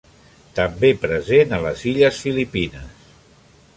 [0.59, 3.09] També present a les Illes Filipines.